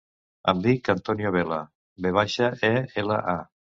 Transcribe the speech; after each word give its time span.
Em 0.53 0.61
dic 0.67 0.89
Antonio 0.93 1.33
Vela: 1.35 1.59
ve 2.07 2.13
baixa, 2.19 2.49
e, 2.71 2.73
ela, 3.03 3.21
a. 3.37 3.37